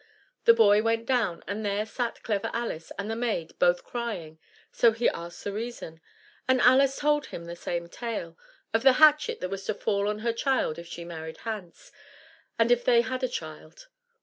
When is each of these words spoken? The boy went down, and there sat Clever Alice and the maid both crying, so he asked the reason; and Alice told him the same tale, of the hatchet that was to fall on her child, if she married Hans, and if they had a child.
The 0.45 0.55
boy 0.55 0.81
went 0.81 1.05
down, 1.05 1.43
and 1.47 1.63
there 1.63 1.85
sat 1.85 2.23
Clever 2.23 2.49
Alice 2.53 2.91
and 2.97 3.07
the 3.07 3.15
maid 3.15 3.53
both 3.59 3.83
crying, 3.83 4.39
so 4.71 4.93
he 4.93 5.07
asked 5.07 5.43
the 5.43 5.53
reason; 5.53 6.01
and 6.47 6.59
Alice 6.59 6.95
told 6.97 7.27
him 7.27 7.45
the 7.45 7.55
same 7.55 7.87
tale, 7.87 8.35
of 8.73 8.81
the 8.81 8.93
hatchet 8.93 9.41
that 9.41 9.49
was 9.51 9.63
to 9.65 9.75
fall 9.75 10.07
on 10.07 10.19
her 10.25 10.33
child, 10.33 10.79
if 10.79 10.87
she 10.87 11.05
married 11.05 11.37
Hans, 11.45 11.91
and 12.57 12.71
if 12.71 12.83
they 12.83 13.01
had 13.01 13.21
a 13.23 13.27
child. 13.27 13.89